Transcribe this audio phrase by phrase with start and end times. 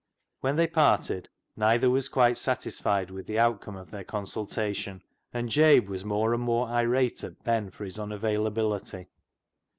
[0.39, 5.85] When they parted neither was quite satisfied with the outcome of their consultation, and Jabe
[5.87, 9.05] was more and more irate at Ben for his unavailability.